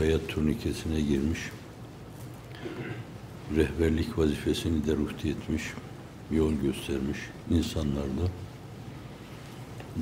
[0.00, 1.38] hayat turnikesine girmiş,
[3.56, 5.62] rehberlik vazifesini de ruhti etmiş,
[6.30, 7.18] yol göstermiş
[7.50, 8.26] insanlarla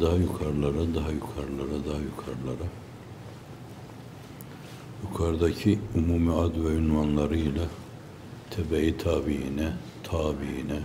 [0.01, 2.69] daha yukarılara, daha yukarılara, daha yukarılara.
[5.03, 7.65] Yukarıdaki umumi ad ve ünvanlarıyla
[8.51, 9.73] tebe-i tabiine,
[10.03, 10.81] tabiine,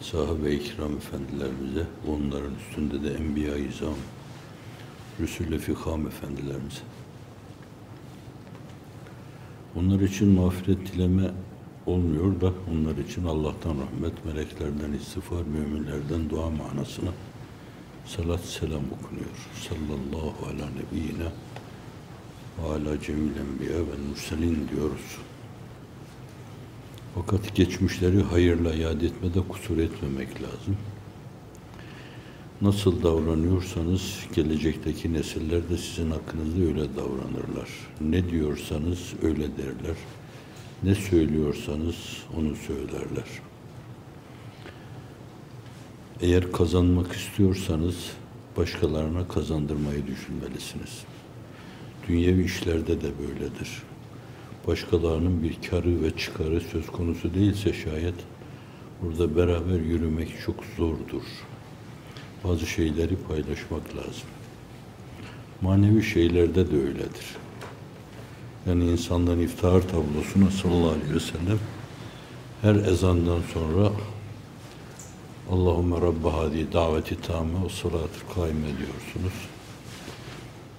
[0.00, 3.96] sahabe-i kiram efendilerimize, onların üstünde de Enbiya-i İzam,
[5.20, 6.93] Rüsül-i Fikam efendilerimize.
[9.76, 11.30] Onlar için mağfiret dileme
[11.86, 17.10] olmuyor da onlar için Allah'tan rahmet, meleklerden istiğfar, müminlerden dua manasına
[18.06, 19.48] salat selam okunuyor.
[19.68, 21.28] Sallallahu ala nebiyyine
[22.58, 25.18] ve ala cemil enbiya ve murselin diyoruz.
[27.14, 30.76] Fakat geçmişleri hayırla yad etmede kusur etmemek lazım.
[32.62, 37.68] Nasıl davranıyorsanız gelecekteki nesiller de sizin hakkınızda öyle davranırlar.
[38.00, 39.96] Ne diyorsanız öyle derler.
[40.82, 41.96] Ne söylüyorsanız
[42.38, 43.24] onu söylerler.
[46.20, 47.96] Eğer kazanmak istiyorsanız
[48.56, 51.04] başkalarına kazandırmayı düşünmelisiniz.
[52.08, 53.82] Dünyevi işlerde de böyledir.
[54.66, 58.14] Başkalarının bir karı ve çıkarı söz konusu değilse şayet
[59.02, 61.22] burada beraber yürümek çok zordur.
[62.44, 64.28] Bazı şeyleri paylaşmak lazım.
[65.60, 67.36] Manevi şeylerde de öyledir.
[68.66, 71.58] Yani insanların iftihar tablosuna sallallahu aleyhi ve sellem
[72.62, 73.90] her ezandan sonra
[75.50, 79.34] Allahümme Rabbe hadi daveti tame o salatı kaim ediyorsunuz.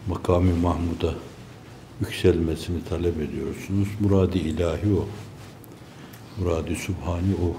[0.07, 1.13] Makami Mahmud'a
[2.01, 3.87] yükselmesini talep ediyorsunuz.
[3.99, 5.05] Muradi ilahi o.
[6.39, 7.55] Muradi Subhani o.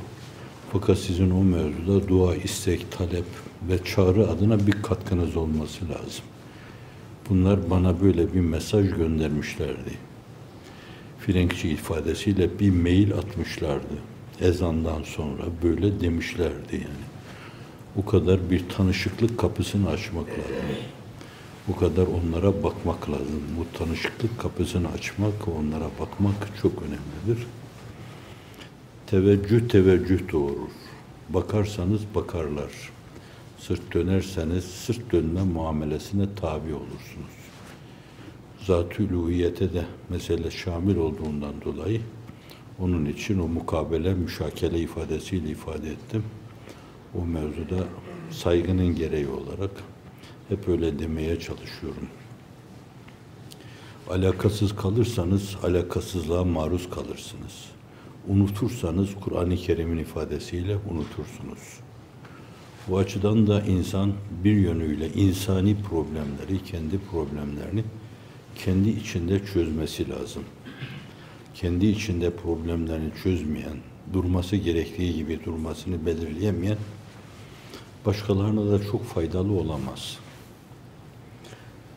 [0.72, 3.24] Fakat sizin o mevzuda dua, istek, talep
[3.68, 6.24] ve çağrı adına bir katkınız olması lazım.
[7.30, 9.92] Bunlar bana böyle bir mesaj göndermişlerdi.
[11.18, 13.94] Frenkçi ifadesiyle bir mail atmışlardı.
[14.40, 17.06] Ezandan sonra böyle demişlerdi yani.
[17.96, 20.76] O kadar bir tanışıklık kapısını açmak lazım.
[21.68, 23.42] O kadar onlara bakmak lazım.
[23.58, 27.46] Bu tanışıklık kapısını açmak, onlara bakmak çok önemlidir.
[29.06, 30.70] Teveccüh teveccüh doğurur.
[31.28, 32.95] Bakarsanız bakarlar.
[33.58, 37.36] Sırt dönerseniz sırt dönme muamelesine tabi olursunuz.
[38.66, 42.00] Zat-ı de mesele şamil olduğundan dolayı
[42.78, 46.24] onun için o mukabele, müşakele ifadesiyle ifade ettim.
[47.14, 47.84] O mevzuda
[48.30, 49.70] saygının gereği olarak
[50.48, 52.08] hep öyle demeye çalışıyorum.
[54.10, 57.64] Alakasız kalırsanız alakasızlığa maruz kalırsınız.
[58.28, 61.85] Unutursanız Kur'an-ı Kerim'in ifadesiyle unutursunuz.
[62.88, 64.12] Bu açıdan da insan
[64.44, 67.84] bir yönüyle insani problemleri, kendi problemlerini
[68.54, 70.42] kendi içinde çözmesi lazım.
[71.54, 73.76] Kendi içinde problemlerini çözmeyen,
[74.12, 76.78] durması gerektiği gibi durmasını belirleyemeyen
[78.06, 80.18] başkalarına da çok faydalı olamaz.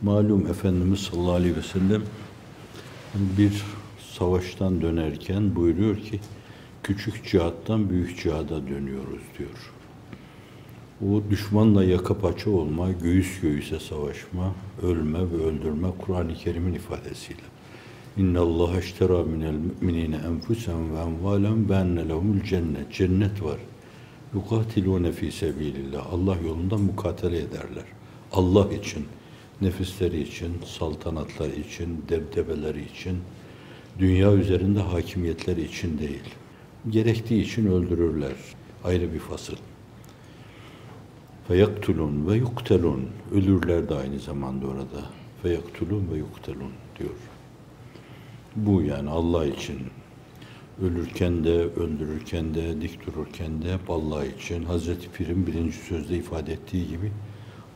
[0.02, 2.04] Malum Efendimiz sallallahu aleyhi ve sellem
[3.16, 3.64] bir
[4.14, 6.20] savaştan dönerken buyuruyor ki
[6.84, 9.79] küçük cihattan büyük cihada dönüyoruz diyor.
[11.08, 17.42] O düşmanla yaka paça olma, göğüs göğüse savaşma, ölme ve öldürme Kur'an-ı Kerim'in ifadesiyle.
[18.18, 22.94] İnna Allah iştera minel müminine enfusen ve envalen ve enne lehumul cennet.
[22.94, 23.58] Cennet var.
[24.34, 26.14] Yukatilune fi sebilillah.
[26.14, 27.86] Allah yolunda mukatele ederler.
[28.32, 29.06] Allah için,
[29.62, 33.18] nefisleri için, saltanatları için, debdebeleri için,
[34.00, 36.30] dünya üzerinde hakimiyetleri için değil.
[36.90, 38.36] Gerektiği için öldürürler.
[38.84, 39.56] Ayrı bir fasıl.
[41.50, 43.10] Feyaktulun ve yuktelun.
[43.34, 45.06] Ölürler de aynı zamanda orada.
[45.42, 47.10] Feyaktulun ve yuktelun diyor.
[48.56, 49.80] Bu yani Allah için.
[50.82, 54.64] Ölürken de, öldürürken de, dik dururken de hep Allah için.
[54.64, 57.12] Hazreti Pir'in birinci sözde ifade ettiği gibi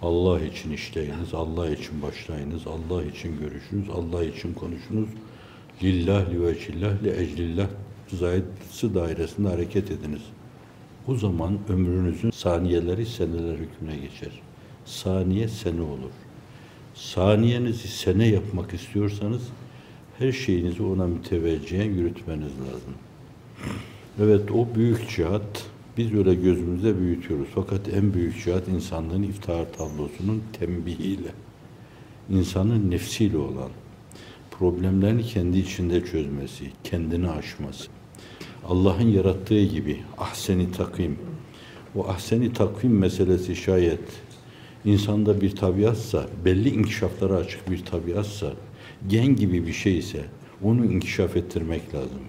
[0.02, 5.10] Allah için işleyiniz, Allah için başlayınız, Allah için görüşünüz, Allah için konuşunuz.
[5.84, 7.68] Lillah, li veçillah, li eclillah
[8.08, 10.22] zayıfsı dairesinde hareket ediniz.
[11.08, 14.42] O zaman ömrünüzün saniyeleri seneler hükmüne geçer.
[14.86, 16.12] Saniye sene olur.
[16.94, 19.42] Saniyenizi sene yapmak istiyorsanız
[20.20, 22.94] her şeyinizi ona müteveccihen yürütmeniz lazım.
[24.22, 25.66] Evet o büyük cihat
[25.98, 27.48] biz öyle gözümüzde büyütüyoruz.
[27.56, 31.32] Fakat en büyük cihat insanlığın iftihar tablosunun tembihiyle,
[32.30, 33.70] insanın nefsiyle olan
[34.52, 37.90] problemlerini kendi içinde çözmesi, kendini aşması.
[38.68, 41.18] Allah'ın yarattığı gibi ahseni takvim,
[41.96, 44.00] o ahseni takvim meselesi şayet
[44.86, 48.54] insanda bir tabiatsa, belli inkişaflara açık bir tabiatsa,
[49.08, 50.26] gen gibi bir şeyse
[50.64, 52.22] onu inkişaf ettirmek lazım.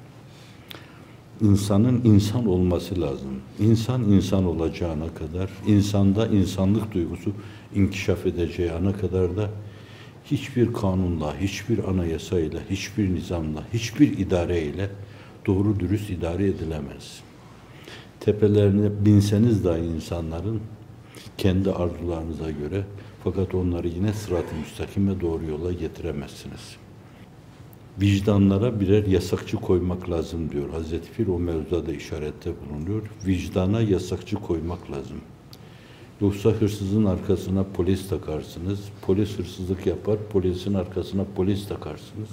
[1.41, 3.41] İnsanın insan olması lazım.
[3.61, 7.33] İnsan insan olacağına kadar, insanda insanlık duygusu
[7.75, 9.51] inkişaf edeceği ana kadar da
[10.25, 14.91] hiçbir kanunla, hiçbir anayasayla, hiçbir nizamla, hiçbir idareyle
[15.47, 17.21] doğru dürüst idare edilemez.
[18.21, 20.61] Tepelerine binseniz dahi insanların
[21.39, 22.85] kendi arzularınıza göre
[23.25, 26.77] fakat onları yine sırat-ı müstakim ve doğru yola getiremezsiniz.
[28.01, 30.71] Vicdanlara birer yasakçı koymak lazım diyor.
[30.71, 33.03] Hazreti Pir o mevzuda da işarette bulunuyor.
[33.27, 35.17] Vicdana yasakçı koymak lazım.
[36.21, 38.81] Yoksa hırsızın arkasına polis takarsınız.
[39.03, 42.29] Polis hırsızlık yapar, polisin arkasına polis takarsınız.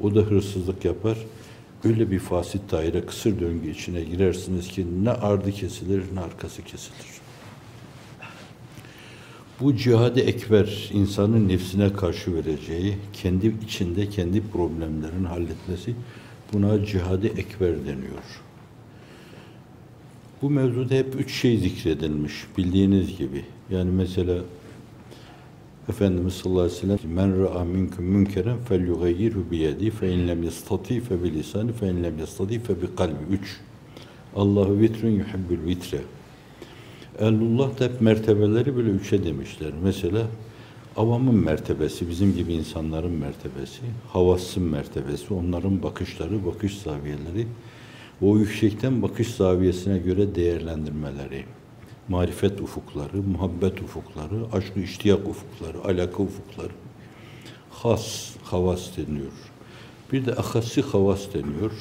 [0.00, 1.18] O da hırsızlık yapar.
[1.84, 7.06] Öyle bir fasit daire, kısır döngü içine girersiniz ki ne ardı kesilir ne arkası kesilir.
[9.60, 15.94] Bu cihad-ı ekber insanın nefsine karşı vereceği, kendi içinde kendi problemlerini halletmesi
[16.52, 18.24] buna cihad-ı ekber deniyor.
[20.42, 23.44] Bu mevzuda hep üç şey zikredilmiş bildiğiniz gibi.
[23.70, 24.38] Yani mesela
[25.90, 30.42] Efendimiz sallallahu aleyhi ve sellem men ra'a minkum münkeren felyughayyirhu bi yedi fe in lem
[30.42, 33.24] yastati fe bi lisani fe in lem yastati fe bi kalbi.
[33.30, 33.60] Üç.
[34.36, 35.98] Allahu vitrun yuhibbul vitre.
[37.18, 39.70] Ehlullah da hep mertebeleri böyle üçe demişler.
[39.82, 40.26] Mesela
[40.96, 47.46] avamın mertebesi, bizim gibi insanların mertebesi, havassın mertebesi, onların bakışları, bakış zaviyeleri,
[48.22, 51.44] o yüksekten bakış zaviyesine göre değerlendirmeleri,
[52.10, 56.72] marifet ufukları, muhabbet ufukları, aşk-ı iştiyak ufukları, alaka ufukları,
[57.70, 59.32] has, havas deniyor.
[60.12, 61.72] Bir de ahassi havas deniyor.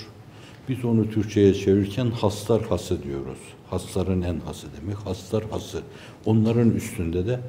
[0.69, 3.37] Biz onu Türkçe'ye çevirirken haslar hası diyoruz.
[3.69, 4.97] Hasların en hası demek.
[4.97, 5.81] Haslar hası.
[6.25, 7.39] Onların üstünde de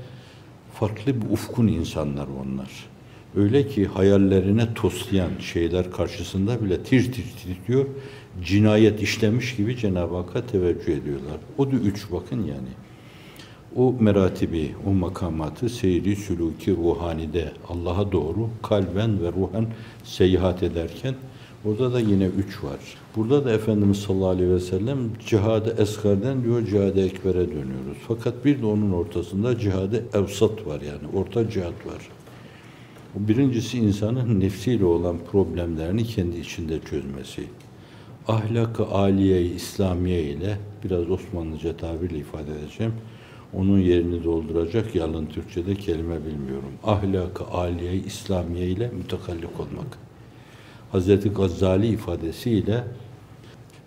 [0.74, 2.70] farklı bir ufkun insanlar onlar.
[3.36, 7.86] Öyle ki hayallerine toslayan şeyler karşısında bile tir tir titriyor.
[8.42, 11.36] Cinayet işlemiş gibi Cenab-ı Hakk'a teveccüh ediyorlar.
[11.58, 12.68] O da üç bakın yani.
[13.76, 19.66] O meratibi, o makamatı seyri, sülûki, ruhanide Allah'a doğru kalben ve ruhen
[20.04, 21.14] seyahat ederken
[21.64, 22.78] Orada da yine üç var.
[23.16, 27.98] Burada da Efendimiz sallallahu aleyhi ve sellem cihadı esgarden diyor cihadı ekbere dönüyoruz.
[28.08, 32.08] Fakat bir de onun ortasında cihadı evsat var yani orta cihat var.
[33.14, 37.42] Birincisi insanın nefsiyle olan problemlerini kendi içinde çözmesi.
[38.30, 42.94] Ahlak-ı aliye İslamiye ile biraz Osmanlıca tabirle ifade edeceğim.
[43.54, 46.72] Onun yerini dolduracak yalın Türkçe'de kelime bilmiyorum.
[46.84, 49.98] Ahlak-ı aliye İslamiye ile mütekallik olmak.
[50.92, 52.84] Hazreti Gazali ifadesiyle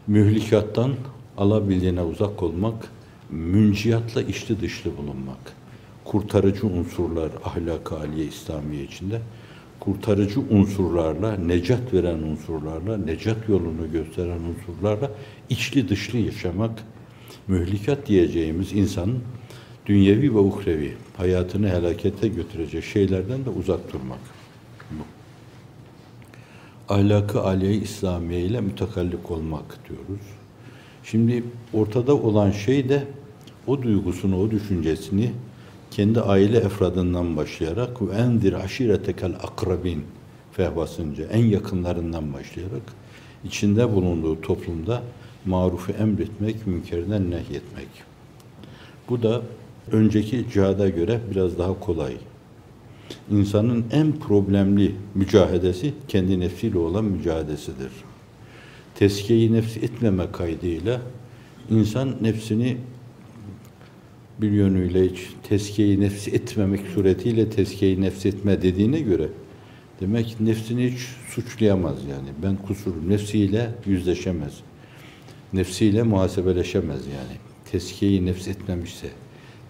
[0.08, 0.94] mühlikattan
[1.38, 2.88] alabildiğine uzak olmak,
[3.30, 5.54] münciyatla içli dışlı bulunmak.
[6.06, 9.22] Kurtarıcı unsurlar ahlak-ı aliye İslamiye içinde
[9.84, 15.12] kurtarıcı unsurlarla, necat veren unsurlarla, necat yolunu gösteren unsurlarla
[15.50, 16.84] içli dışlı yaşamak,
[17.48, 19.20] mühlikat diyeceğimiz insanın
[19.86, 24.20] dünyevi ve uhrevi hayatını helakete götürecek şeylerden de uzak durmak.
[24.92, 25.04] Bu
[26.94, 30.26] ahlakı aliye İslamiye ile mütekallik olmak diyoruz.
[31.04, 33.04] Şimdi ortada olan şey de
[33.68, 35.32] o duygusunu, o düşüncesini
[35.96, 40.04] kendi aile efradından başlayarak ve endir aşiretekel akrabin
[40.52, 42.82] fehvasınca en yakınlarından başlayarak
[43.44, 45.04] içinde bulunduğu toplumda
[45.46, 47.88] marufu emretmek, münkerden nehyetmek.
[49.10, 49.42] Bu da
[49.92, 52.14] önceki cihada göre biraz daha kolay
[53.32, 57.92] insanın en problemli mücahedesi kendi nefsiyle olan mücadelesidir.
[58.96, 61.02] Teskiye-i nefsi etmeme kaydıyla
[61.70, 62.78] insan nefsini
[64.44, 65.20] bir yönüyle hiç
[65.50, 69.28] teskiye-i nefsi etmemek suretiyle teskiye-i nefsi etme dediğine göre
[70.02, 72.30] demek nefsini hiç suçlayamaz yani.
[72.44, 73.10] Ben kusurum.
[73.10, 74.54] Nefsiyle yüzleşemez.
[75.54, 77.38] Nefsiyle muhasebeleşemez yani.
[77.72, 79.08] Teskiye-i nefs etmemişse.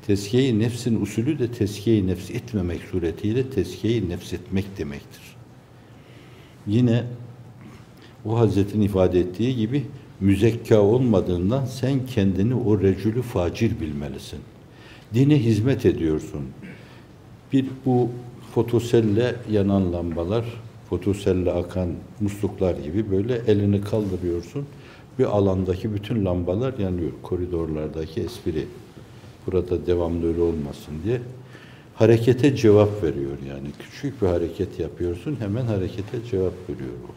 [0.08, 5.22] Teskiye-i nefsin usulü de teskiye-i nefs etmemek suretiyle teskiye-i nefs etmek demektir.
[6.68, 7.03] Yine
[8.25, 9.84] o Hazretin ifade ettiği gibi
[10.20, 14.39] müzekka olmadığından sen kendini o recülü facir bilmelisin.
[15.13, 16.41] Dine hizmet ediyorsun.
[17.53, 18.10] Bir bu
[18.53, 20.46] fotoselle yanan lambalar,
[20.89, 21.89] fotoselle akan
[22.20, 24.65] musluklar gibi böyle elini kaldırıyorsun.
[25.20, 27.12] Bir alandaki bütün lambalar yanıyor.
[27.24, 28.67] Koridorlardaki espri
[29.48, 31.22] burada devamlı öyle olmasın diye
[31.96, 33.67] harekete cevap veriyor yani.
[33.79, 37.13] Küçük bir hareket yapıyorsun hemen harekete cevap veriyor o.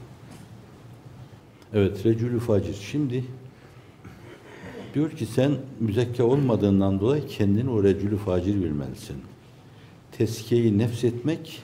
[1.74, 2.74] Evet Recülü Facir.
[2.74, 3.24] Şimdi
[4.96, 9.16] diyor ki sen müzekke olmadığından dolayı kendini o Recülü Facir bilmelisin.
[10.12, 11.62] Teskiye-i nefs etmek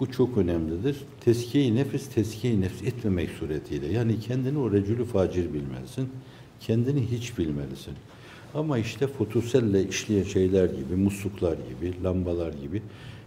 [0.00, 0.96] bu çok önemlidir.
[1.20, 3.92] Teskiye-i nefis, teskiye-i nefs etmemek suretiyle.
[3.92, 6.08] Yani kendini o recülü facir bilmelisin.
[6.60, 7.94] Kendini hiç bilmelisin.
[8.54, 12.82] Ama işte fotoselle işleyen şeyler gibi, musluklar gibi, lambalar gibi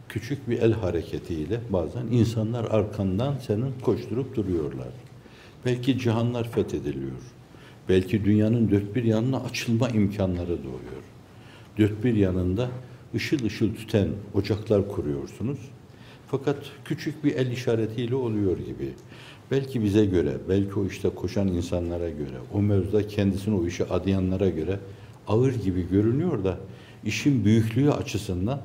[0.10, 4.94] küçük bir el hareketiyle bazen insanlar arkandan senin koşturup duruyorlar.
[5.66, 7.39] Belki cihanlar fethediliyor.
[7.90, 11.04] Belki dünyanın dört bir yanına açılma imkanları doğuyor.
[11.78, 12.70] Dört bir yanında
[13.16, 15.60] ışıl ışıl tüten ocaklar kuruyorsunuz.
[16.28, 18.94] Fakat küçük bir el işaretiyle oluyor gibi.
[19.52, 24.50] Belki bize göre, belki o işte koşan insanlara göre, o mevzuda kendisini o işe adayanlara
[24.50, 24.80] göre
[25.28, 26.58] ağır gibi görünüyor da
[27.06, 28.62] işin büyüklüğü açısından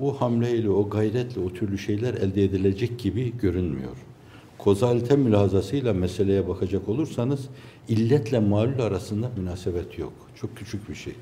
[0.00, 3.96] o hamleyle, o gayretle o türlü şeyler elde edilecek gibi görünmüyor.
[4.58, 7.48] Kozalite mülazasıyla meseleye bakacak olursanız
[7.88, 10.12] illetle malul arasında münasebet yok.
[10.40, 11.14] Çok küçük bir şey.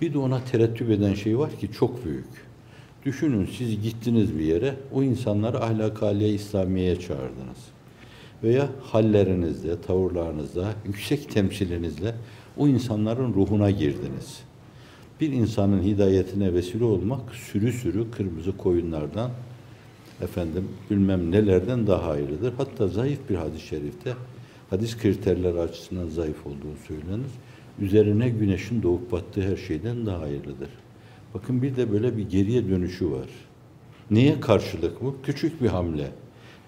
[0.00, 2.46] Bir de ona terettüp eden şey var ki çok büyük.
[3.04, 7.58] Düşünün siz gittiniz bir yere, o insanları ahlak-ı İslamiye'ye çağırdınız.
[8.42, 12.14] Veya hallerinizle, tavırlarınızla, yüksek temsilinizle
[12.56, 14.40] o insanların ruhuna girdiniz.
[15.20, 19.30] Bir insanın hidayetine vesile olmak sürü sürü kırmızı koyunlardan
[20.22, 22.52] efendim bilmem nelerden daha hayırlıdır.
[22.56, 24.14] Hatta zayıf bir hadis-i şerifte
[24.70, 27.30] hadis kriterleri açısından zayıf olduğu söylenir.
[27.80, 30.68] Üzerine güneşin doğup battığı her şeyden daha hayırlıdır.
[31.34, 33.28] Bakın bir de böyle bir geriye dönüşü var.
[34.10, 35.16] Neye karşılık bu?
[35.22, 36.10] Küçük bir hamle.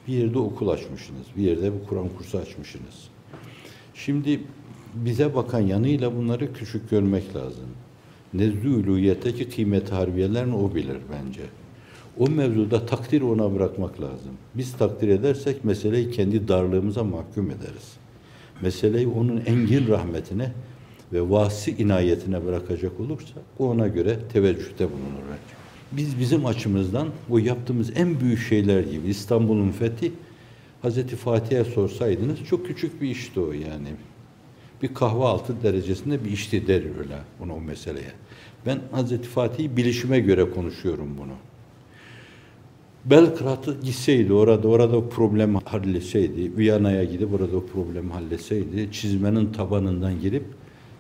[0.09, 3.09] Bir yerde okul açmışsınız, bir yerde bir Kur'an kursu açmışsınız.
[3.95, 4.41] Şimdi
[4.95, 7.67] bize bakan yanıyla bunları küçük görmek lazım.
[8.35, 11.43] Nezdü uluhiyetteki kıymet harbiyelerini o bilir bence.
[12.19, 14.33] O mevzuda takdir ona bırakmak lazım.
[14.55, 17.97] Biz takdir edersek meseleyi kendi darlığımıza mahkum ederiz.
[18.63, 20.53] Meseleyi onun engin rahmetine
[21.13, 25.29] ve vasi inayetine bırakacak olursa o ona göre teveccühte bulunur.
[25.93, 30.13] Biz bizim açımızdan bu yaptığımız en büyük şeyler gibi İstanbul'un fethi
[30.83, 33.89] Hazreti Fatih'e sorsaydınız çok küçük bir işti o yani.
[34.83, 38.13] Bir kahve altı derecesinde bir işti der öyle bunu o meseleye.
[38.67, 41.33] Ben Hazreti Fatih'i bilişime göre konuşuyorum bunu.
[43.05, 50.45] Belgrad'a gitseydi, orada orada problem halletseydi, Viyana'ya gidip orada o problemi halletseydi, çizmenin tabanından girip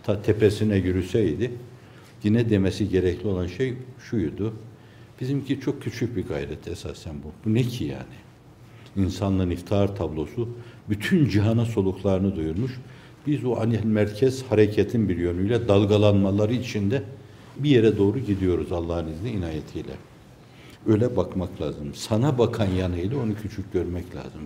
[0.02, 1.50] ta tepesine yürüseydi,
[2.24, 3.74] yine demesi gerekli olan şey
[4.10, 4.52] şuydu.
[5.20, 7.28] Bizimki çok küçük bir gayret esasen bu.
[7.44, 8.18] Bu ne ki yani?
[8.96, 10.48] İnsanlığın iftihar tablosu
[10.88, 12.72] bütün cihana soluklarını duyurmuş.
[13.26, 17.02] Biz o anil merkez hareketin bir yönüyle dalgalanmaları içinde
[17.56, 19.92] bir yere doğru gidiyoruz Allah'ın izni inayetiyle.
[20.86, 21.94] Öyle bakmak lazım.
[21.94, 24.42] Sana bakan yanıyla onu küçük görmek lazım.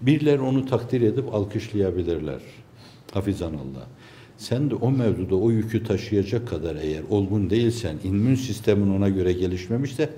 [0.00, 2.40] Birileri onu takdir edip alkışlayabilirler.
[3.12, 3.86] Hafizan Allah.
[4.36, 9.32] Sen de o mevzuda o yükü taşıyacak kadar eğer olgun değilsen, immün sistemin ona göre
[9.32, 10.10] gelişmemişse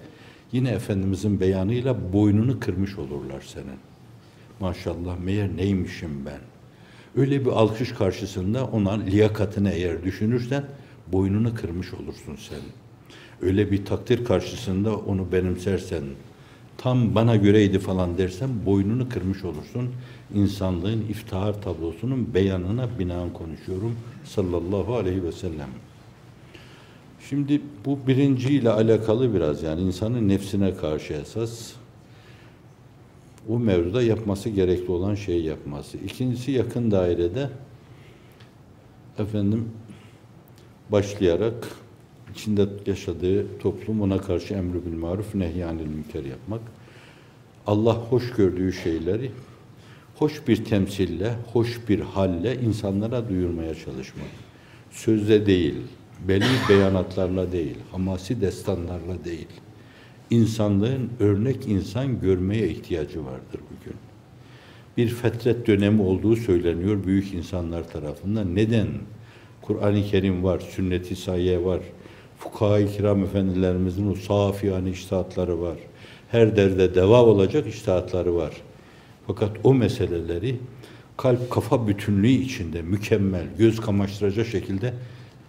[0.52, 3.78] yine Efendimizin beyanıyla boynunu kırmış olurlar senin.
[4.60, 6.40] Maşallah meğer neymişim ben.
[7.16, 10.64] Öyle bir alkış karşısında ona liyakatını eğer düşünürsen
[11.12, 12.60] boynunu kırmış olursun sen.
[13.42, 16.02] Öyle bir takdir karşısında onu benimsersen,
[16.78, 19.90] tam bana göreydi falan dersen boynunu kırmış olursun.
[20.35, 25.68] İnsanlığın iftihar tablosunun beyanına binaen konuşuyorum sallallahu aleyhi ve sellem.
[27.28, 31.73] Şimdi bu birinciyle alakalı biraz yani insanın nefsine karşı esas
[33.49, 35.99] o mevzuda yapması gerekli olan şeyi yapması.
[35.99, 37.50] İkincisi yakın dairede
[39.18, 39.68] efendim
[40.90, 41.68] başlayarak
[42.35, 46.61] içinde yaşadığı toplum ona karşı emri bil maruf nehyanil münker yapmak.
[47.66, 49.30] Allah hoş gördüğü şeyleri
[50.18, 54.28] hoş bir temsille, hoş bir halle insanlara duyurmaya çalışmak.
[54.90, 55.75] Sözle değil,
[56.28, 59.49] belli beyanatlarla değil, hamasi destanlarla değil.
[60.30, 63.97] İnsanlığın örnek insan görmeye ihtiyacı vardır bugün.
[64.97, 68.54] Bir fetret dönemi olduğu söyleniyor büyük insanlar tarafından.
[68.54, 68.88] Neden?
[69.62, 71.80] Kur'an-ı Kerim var, sünnet-i sayye var,
[72.38, 75.78] fukaha-i kiram efendilerimizin o safiyane iştahatları var.
[76.30, 78.52] Her derde deva olacak iştahatları var.
[79.26, 80.57] Fakat o meseleleri
[81.16, 84.95] kalp kafa bütünlüğü içinde mükemmel, göz kamaştıracak şekilde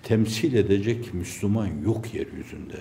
[0.04, 2.78] temsil edecek Müslüman yok yeryüzünde.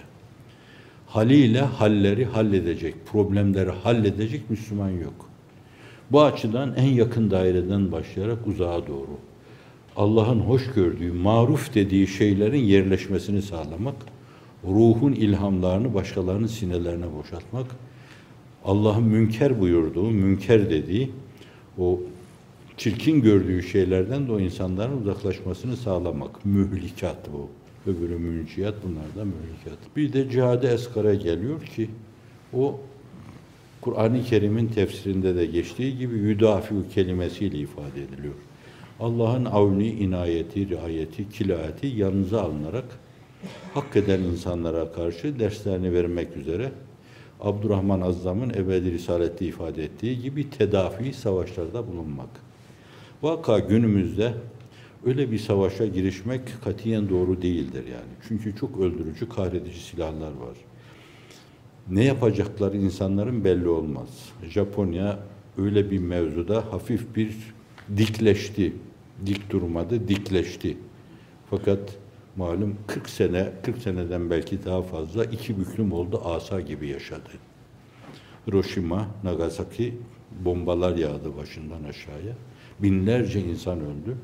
[1.06, 5.30] Haliyle halleri halledecek, problemleri halledecek Müslüman yok.
[6.12, 9.27] Bu açıdan en yakın daireden başlayarak uzağa doğru
[9.98, 13.94] Allah'ın hoş gördüğü, maruf dediği şeylerin yerleşmesini sağlamak,
[14.64, 17.66] ruhun ilhamlarını başkalarının sinelerine boşaltmak,
[18.64, 21.10] Allah'ın münker buyurduğu, münker dediği
[21.78, 22.00] o
[22.76, 26.44] çirkin gördüğü şeylerden de o insanların uzaklaşmasını sağlamak.
[26.44, 27.48] Mühlikat bu.
[27.90, 29.96] Öbürü münciyat, bunlar da mülikat.
[29.96, 31.90] Bir de cihad-ı eskara geliyor ki
[32.52, 32.80] o
[33.80, 38.34] Kur'an-ı Kerim'in tefsirinde de geçtiği gibi yüdafiu kelimesiyle ifade ediliyor.
[39.00, 42.84] Allah'ın avni, inayeti, riayeti, kilayeti yanınıza alınarak
[43.74, 46.72] hak eden insanlara karşı derslerini vermek üzere
[47.40, 52.28] Abdurrahman Azzam'ın ebedi risalette ifade ettiği gibi tedafi savaşlarda bulunmak.
[53.22, 54.34] Vaka günümüzde
[55.06, 58.12] öyle bir savaşa girişmek katiyen doğru değildir yani.
[58.28, 60.56] Çünkü çok öldürücü, kahredici silahlar var.
[61.90, 64.08] Ne yapacakları insanların belli olmaz.
[64.48, 65.18] Japonya
[65.58, 67.36] öyle bir mevzuda hafif bir
[67.96, 68.72] dikleşti.
[69.26, 70.76] Dik durmadı, dikleşti.
[71.50, 71.96] Fakat
[72.36, 77.30] malum 40 sene, 40 seneden belki daha fazla iki büklüm oldu, asa gibi yaşadı.
[78.46, 79.94] Hiroşima, Nagasaki
[80.44, 82.34] bombalar yağdı başından aşağıya.
[82.78, 84.16] Binlerce insan öldü.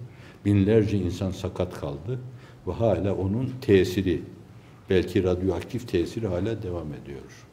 [0.44, 2.20] Binlerce insan sakat kaldı.
[2.66, 4.22] Ve hala onun tesiri,
[4.90, 7.46] belki radyoaktif tesiri hala devam ediyor.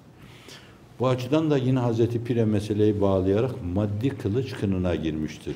[0.99, 5.55] Bu açıdan da yine Hazreti Pire meseleyi bağlayarak maddi kılıç kınına girmiştir.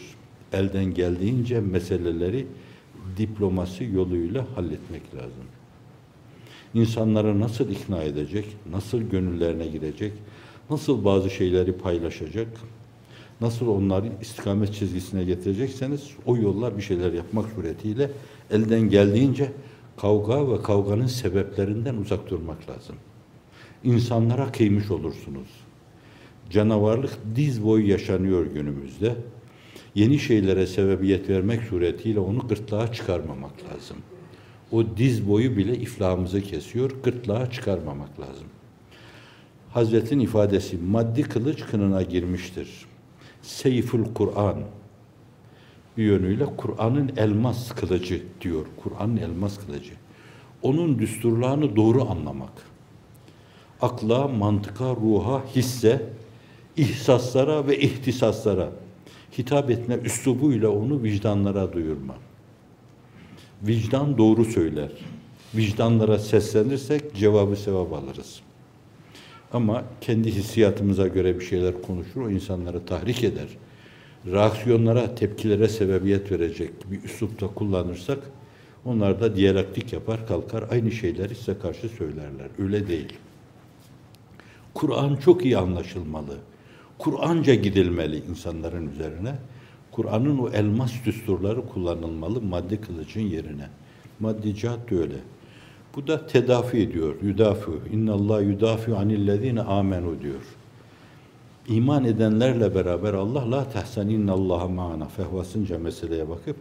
[0.55, 2.47] Elden geldiğince meseleleri
[3.17, 5.45] diplomasi yoluyla halletmek lazım.
[6.73, 10.13] İnsanları nasıl ikna edecek, nasıl gönüllerine girecek,
[10.69, 12.47] nasıl bazı şeyleri paylaşacak,
[13.41, 18.11] nasıl onları istikamet çizgisine getirecekseniz o yollar bir şeyler yapmak suretiyle
[18.51, 19.51] elden geldiğince
[19.97, 22.95] kavga ve kavganın sebeplerinden uzak durmak lazım.
[23.83, 25.47] İnsanlara kıymış olursunuz.
[26.49, 29.15] Canavarlık diz boyu yaşanıyor günümüzde
[29.95, 33.97] yeni şeylere sebebiyet vermek suretiyle onu gırtlağa çıkarmamak lazım.
[34.71, 38.47] O diz boyu bile iflahımızı kesiyor, gırtlağa çıkarmamak lazım.
[39.69, 42.85] Hazretin ifadesi maddi kılıç kınına girmiştir.
[43.41, 44.57] Seyful Kur'an
[45.97, 48.65] bir yönüyle Kur'an'ın elmas kılıcı diyor.
[48.83, 49.93] Kur'an'ın elmas kılıcı.
[50.61, 52.51] Onun düsturlarını doğru anlamak.
[53.81, 56.09] Akla, mantıka, ruha, hisse,
[56.77, 58.69] ihsaslara ve ihtisaslara
[59.37, 62.15] hitap etme üslubuyla onu vicdanlara duyurma.
[63.63, 64.91] Vicdan doğru söyler.
[65.55, 68.41] Vicdanlara seslenirsek cevabı sevap alırız.
[69.53, 73.47] Ama kendi hissiyatımıza göre bir şeyler konuşur, o insanları tahrik eder.
[74.25, 78.19] Reaksiyonlara, tepkilere sebebiyet verecek bir üslupta kullanırsak,
[78.85, 82.47] onlar da diyalektik yapar, kalkar, aynı şeyleri size karşı söylerler.
[82.59, 83.13] Öyle değil.
[84.73, 86.37] Kur'an çok iyi anlaşılmalı.
[86.97, 89.35] Kur'anca gidilmeli insanların üzerine.
[89.91, 93.69] Kur'an'ın o elmas düsturları kullanılmalı maddi kılıcın yerine.
[94.19, 95.17] Maddi cihat öyle.
[95.95, 97.15] Bu da tedafi ediyor.
[97.21, 97.71] Yudafi.
[97.91, 100.55] İnna Allah yudafi anillezine amenu diyor.
[101.67, 106.55] İman edenlerle beraber Allah la tehsen inna Allaha ma'ana fehvasınca meseleye bakıp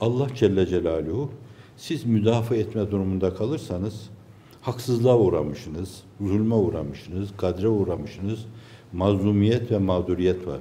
[0.00, 1.30] Allah Celle Celaluhu
[1.76, 4.10] siz müdafaa etme durumunda kalırsanız
[4.62, 8.46] haksızlığa uğramışsınız, zulme uğramışsınız, kadre uğramışsınız,
[8.92, 10.60] mazlumiyet ve mağduriyet var.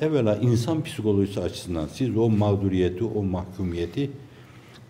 [0.00, 4.10] Evvela insan psikolojisi açısından siz o mağduriyeti, o mahkumiyeti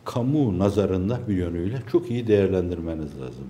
[0.04, 3.46] kamu nazarında bir yönüyle çok iyi değerlendirmeniz lazım.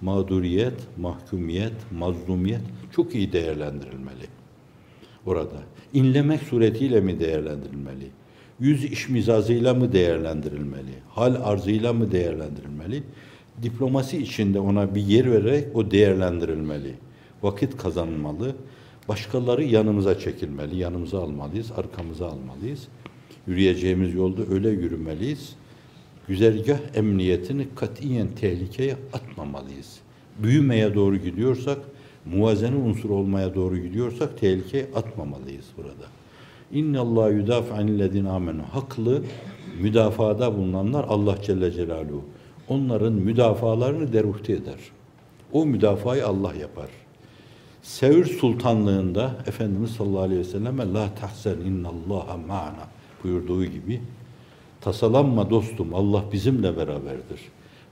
[0.00, 2.60] Mağduriyet, mahkumiyet, mazlumiyet
[2.96, 4.26] çok iyi değerlendirilmeli.
[5.26, 5.56] Orada.
[5.92, 8.06] inlemek suretiyle mi değerlendirilmeli?
[8.60, 10.92] Yüz iş mizazıyla mı değerlendirilmeli?
[11.08, 13.02] Hal arzıyla mı değerlendirilmeli?
[13.62, 16.94] Diplomasi içinde ona bir yer vererek o değerlendirilmeli
[17.44, 18.56] vakit kazanmalı.
[19.08, 22.88] Başkaları yanımıza çekilmeli, yanımıza almalıyız, arkamıza almalıyız.
[23.46, 25.56] Yürüyeceğimiz yolda öyle yürümeliyiz.
[26.28, 29.98] Güzergah emniyetini katiyen tehlikeye atmamalıyız.
[30.38, 31.78] Büyümeye doğru gidiyorsak,
[32.24, 36.06] muvazene unsur olmaya doğru gidiyorsak tehlikeye atmamalıyız burada.
[36.72, 38.62] İnne Allah yudafi anillezine amenu.
[38.72, 39.22] Haklı
[39.80, 42.24] müdafada bulunanlar Allah Celle Celaluhu.
[42.68, 44.78] Onların müdafalarını deruhte eder.
[45.52, 47.03] O müdafayı Allah yapar.
[47.84, 52.88] Sevr Sultanlığında Efendimiz sallallahu aleyhi ve selleme la tahsen innallaha ma'ana
[53.24, 54.00] buyurduğu gibi
[54.80, 57.40] tasalanma dostum Allah bizimle beraberdir.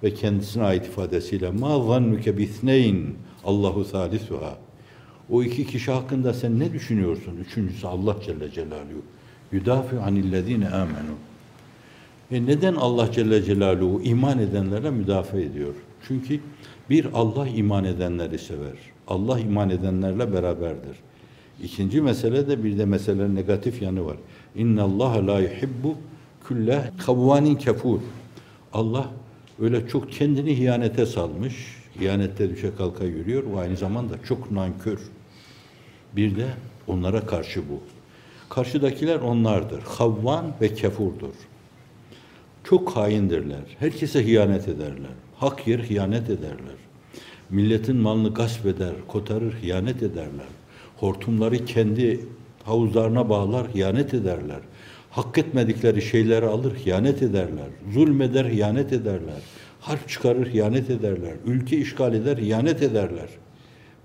[0.03, 4.59] Ve kendisine ait ifadesiyle ma zannuke bisneyn Allahu salisuha.
[5.31, 7.37] O iki kişi hakkında sen ne düşünüyorsun?
[7.49, 9.03] Üçüncüsü Allah Celle Celaluhu.
[9.53, 11.15] Yudafi anillezine amenu.
[12.31, 15.75] E neden Allah Celle Celaluhu iman edenlere müdafaa ediyor?
[16.09, 16.41] Çünkü
[16.91, 18.92] bir Allah iman edenleri sever.
[19.09, 20.97] Allah iman edenlerle beraberdir.
[21.63, 24.17] İkinci mesele de bir de meselenin negatif yanı var.
[24.57, 25.95] İnna Allah la yuhibbu
[26.49, 27.99] külle kavvanin kefur.
[28.73, 29.11] Allah
[29.61, 31.83] öyle çok kendini ihanete salmış.
[32.01, 33.43] İhanette düşe kalka yürüyor.
[33.55, 34.99] O aynı zamanda çok nankör.
[36.17, 36.47] Bir de
[36.87, 37.81] onlara karşı bu.
[38.49, 39.81] Karşıdakiler onlardır.
[39.83, 41.35] Havvan ve kefurdur.
[42.65, 43.63] Çok haindirler.
[43.79, 45.11] Herkese hıyanet ederler.
[45.37, 46.77] Hak yer hıyanet ederler.
[47.53, 50.47] Milletin malını gasp eder, kotarır, hıyanet ederler.
[50.97, 52.21] Hortumları kendi
[52.65, 54.61] havuzlarına bağlar, hıyanet ederler.
[55.11, 57.67] Hak etmedikleri şeyleri alır, hıyanet ederler.
[57.93, 59.43] Zulmeder, hıyanet ederler.
[59.81, 61.33] Harp çıkarır, hıyanet ederler.
[61.47, 63.29] Ülke işgal eder, hıyanet ederler.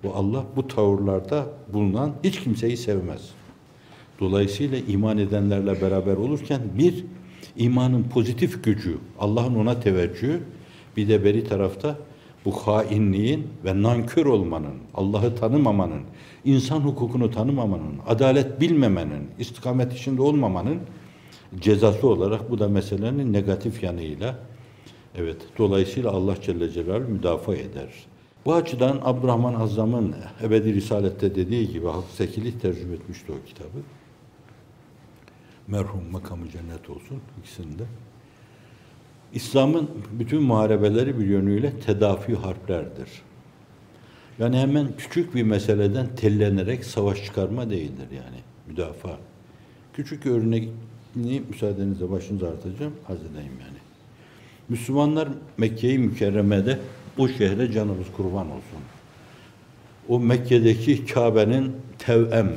[0.03, 3.29] Bu Allah bu tavırlarda bulunan hiç kimseyi sevmez.
[4.19, 7.05] Dolayısıyla iman edenlerle beraber olurken bir,
[7.57, 10.39] imanın pozitif gücü, Allah'ın ona teveccühü,
[10.97, 11.97] bir de beri tarafta
[12.47, 16.01] bu hainliğin ve nankör olmanın, Allah'ı tanımamanın,
[16.45, 20.79] insan hukukunu tanımamanın, adalet bilmemenin, istikamet içinde olmamanın
[21.59, 24.39] cezası olarak bu da meselenin negatif yanıyla
[25.15, 27.89] evet dolayısıyla Allah Celle Celaluhu müdafaa eder.
[28.45, 33.77] Bu açıdan Abdurrahman Azzam'ın Ebedi Risalet'te dediği gibi Hak Sekili tercüme etmişti o kitabı.
[35.67, 37.83] Merhum makamı cennet olsun ikisinde.
[39.33, 43.09] İslam'ın bütün muharebeleri bir yönüyle tedafi harplerdir.
[44.39, 48.37] Yani hemen küçük bir meseleden tellenerek savaş çıkarma değildir yani.
[48.67, 49.17] Müdafaa.
[49.93, 52.93] Küçük örneğini müsaadenizle başınıza artacağım.
[53.09, 53.77] Arz edeyim yani.
[54.69, 56.79] Müslümanlar Mekke'yi mükerremede
[57.17, 58.79] o şehre canımız kurban olsun.
[60.07, 62.51] O Mekke'deki Kabe'nin tevem,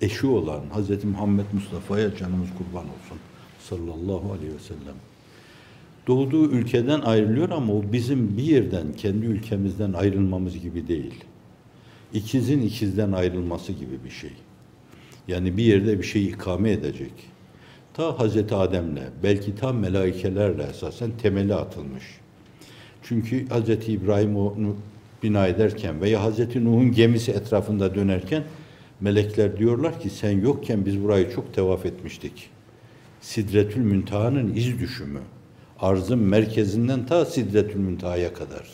[0.00, 1.04] eşi olan Hz.
[1.04, 3.18] Muhammed Mustafa'ya canımız kurban olsun.
[3.60, 5.11] Sallallahu aleyhi ve sellem.
[6.06, 11.24] Doğduğu ülkeden ayrılıyor ama o bizim bir yerden, kendi ülkemizden ayrılmamız gibi değil.
[12.14, 14.32] İkizin ikizden ayrılması gibi bir şey.
[15.28, 17.12] Yani bir yerde bir şey ikame edecek.
[17.94, 22.04] Ta Hazreti Adem'le, belki ta melaikelerle esasen temeli atılmış.
[23.02, 24.76] Çünkü Hazreti İbrahim onu
[25.22, 28.44] bina ederken veya Hazreti Nuh'un gemisi etrafında dönerken
[29.00, 32.50] melekler diyorlar ki sen yokken biz burayı çok tevaf etmiştik.
[33.20, 35.20] Sidretül Müntaha'nın iz düşümü
[35.82, 38.68] arzın merkezinden ta Sidretül Müntaha'ya kadar.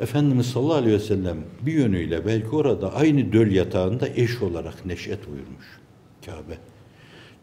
[0.00, 5.26] Efendimiz sallallahu aleyhi ve sellem bir yönüyle belki orada aynı döl yatağında eş olarak neşet
[5.26, 5.66] buyurmuş.
[6.26, 6.58] Kabe.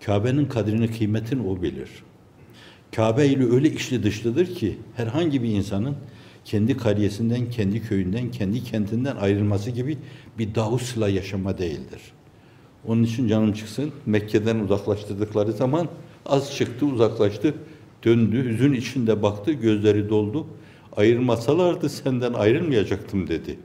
[0.06, 1.90] Kabe'nin kadrini kıymetini o bilir.
[2.96, 5.96] Kabe ile öyle içli dışlıdır ki herhangi bir insanın
[6.46, 9.98] kendi kariyesinden, kendi köyünden, kendi kentinden ayrılması gibi
[10.38, 12.02] bir davusla yaşama değildir.
[12.88, 15.88] Onun için canım çıksın, Mekke'den uzaklaştırdıkları zaman
[16.26, 17.54] az çıktı, uzaklaştı.
[18.06, 20.48] Döndü, hüzün içinde baktı, gözleri doldu.
[20.96, 23.58] Ayırmasalardı senden ayrılmayacaktım dedi.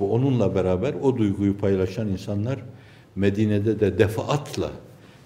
[0.00, 2.58] Ve onunla beraber o duyguyu paylaşan insanlar
[3.16, 4.70] Medine'de de defaatla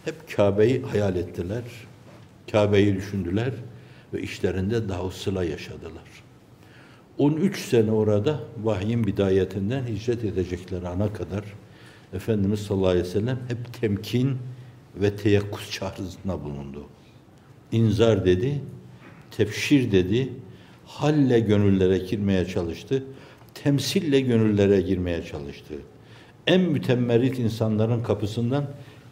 [0.04, 1.62] hep Kabe'yi hayal ettiler.
[2.52, 3.52] Kabe'yi düşündüler
[4.14, 6.24] ve işlerinde davusıyla yaşadılar.
[7.18, 11.44] 13 sene orada vahyin bidayetinden hicret edecekleri ana kadar
[12.12, 14.38] Efendimiz sallallahu aleyhi ve sellem hep temkin
[14.96, 16.86] ve teyakkuz çağrısında bulundu
[17.72, 18.60] inzar dedi,
[19.30, 20.28] tefşir dedi,
[20.86, 23.04] halle gönüllere girmeye çalıştı,
[23.54, 25.74] temsille gönüllere girmeye çalıştı.
[26.46, 28.64] En mütemmerit insanların kapısından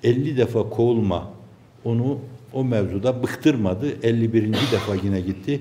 [0.02, 1.30] 50 defa kovulma,
[1.84, 2.18] onu
[2.52, 3.86] o mevzuda bıktırmadı.
[4.02, 4.52] 51.
[4.52, 5.60] defa yine gitti.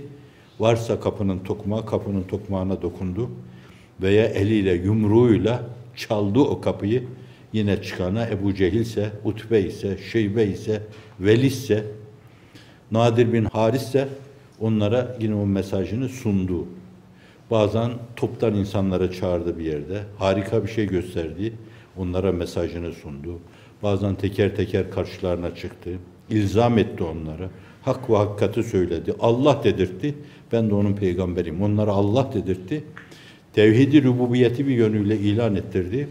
[0.59, 3.29] Varsa kapının tokmağı, kapının tokmağına dokundu.
[4.01, 5.63] Veya eliyle, yumruğuyla
[5.95, 7.03] çaldı o kapıyı.
[7.53, 10.81] Yine çıkana Ebu Cehil ise, Utbe ise, Şeybe ise,
[11.19, 11.85] Veli ise,
[12.91, 14.07] Nadir bin Haris ise
[14.59, 16.65] onlara yine o mesajını sundu.
[17.51, 20.03] Bazen toptan insanlara çağırdı bir yerde.
[20.17, 21.53] Harika bir şey gösterdi.
[21.97, 23.39] Onlara mesajını sundu.
[23.83, 25.89] Bazen teker teker karşılarına çıktı.
[26.29, 27.49] İlzam etti onları.
[27.81, 29.13] Hak ve hakikati söyledi.
[29.19, 30.15] Allah dedirtti.
[30.51, 31.61] Ben de onun peygamberiyim.
[31.61, 32.83] Onlara Allah dedirtti.
[33.53, 36.07] Tevhidi rububiyeti bir yönüyle ilan ettirdi.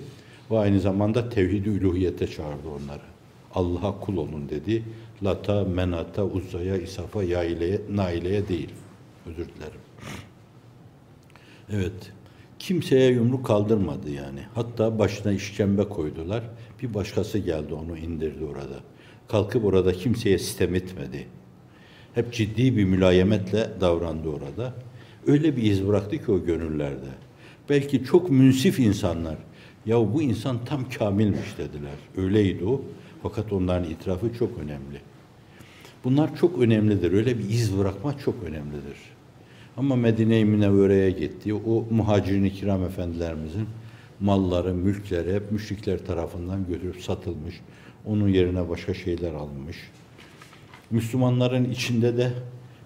[0.50, 3.19] Ve aynı zamanda tevhidi üluhiyete çağırdı onları.
[3.54, 4.84] Allah'a kul olun dedi.
[5.22, 8.70] Lata, Menata, Uzza'ya, İsaf'a, Yaileye, Naile'ye değil.
[9.26, 9.80] Özür dilerim.
[11.72, 12.12] Evet.
[12.58, 14.40] Kimseye yumruk kaldırmadı yani.
[14.54, 16.42] Hatta başına işkembe koydular.
[16.82, 18.80] Bir başkası geldi onu indirdi orada.
[19.28, 21.26] Kalkıp orada kimseye sistem etmedi.
[22.14, 24.74] Hep ciddi bir mülayemetle davrandı orada.
[25.26, 27.08] Öyle bir iz bıraktı ki o gönüllerde.
[27.68, 29.36] Belki çok münsif insanlar,
[29.86, 31.94] ya bu insan tam kamilmiş dediler.
[32.16, 32.82] Öyleydi o.
[33.22, 35.00] Fakat onların itirafı çok önemli.
[36.04, 37.12] Bunlar çok önemlidir.
[37.12, 38.96] Öyle bir iz bırakmak çok önemlidir.
[39.76, 41.54] Ama Medine-i Münevvere'ye gitti.
[41.54, 43.68] O muhacirin kiram efendilerimizin
[44.20, 47.61] malları, mülkleri hep müşrikler tarafından götürüp satılmış.
[48.06, 49.76] Onun yerine başka şeyler alınmış.
[50.90, 52.33] Müslümanların içinde de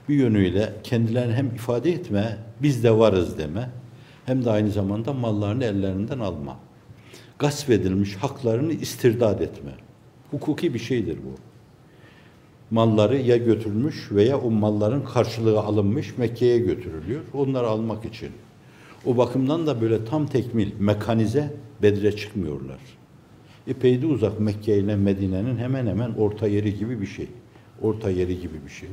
[0.09, 3.71] bir yönüyle kendilerini hem ifade etme, biz de varız deme,
[4.27, 6.57] hem de aynı zamanda mallarını ellerinden alma.
[7.39, 9.71] Gasp edilmiş haklarını istirdat etme.
[10.35, 11.35] Hukuki bir şeydir bu.
[12.75, 17.21] malları ya götürülmüş veya o malların karşılığı alınmış Mekke'ye götürülüyor.
[17.35, 18.31] Onları almak için.
[19.07, 22.79] O bakımdan da böyle tam tekmil, mekanize Bedir'e çıkmıyorlar.
[23.67, 27.29] Epey de uzak Mekke ile Medine'nin hemen hemen orta yeri gibi bir şey.
[27.83, 28.89] Orta yeri gibi bir şey.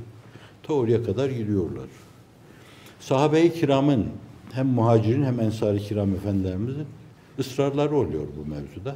[0.64, 1.88] Ta oraya kadar gidiyorlar.
[3.00, 4.06] Sahabe-i kiramın
[4.52, 6.86] hem muhacirin hem ensar-ı kiram efendilerimizin
[7.40, 8.96] ısrarları oluyor bu mevzuda.